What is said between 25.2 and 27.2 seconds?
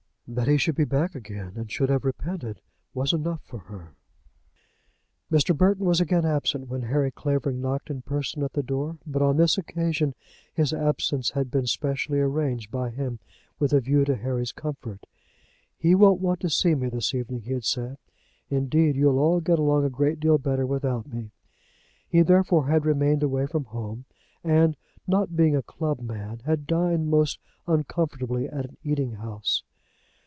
being a club man, had dined